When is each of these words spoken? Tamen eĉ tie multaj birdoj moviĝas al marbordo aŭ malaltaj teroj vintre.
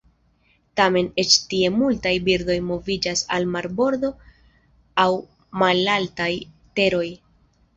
Tamen 0.79 1.09
eĉ 1.23 1.33
tie 1.51 1.69
multaj 1.81 2.13
birdoj 2.29 2.55
moviĝas 2.69 3.23
al 3.37 3.45
marbordo 3.57 4.11
aŭ 5.05 5.09
malaltaj 5.65 6.31
teroj 6.81 7.07
vintre. 7.07 7.57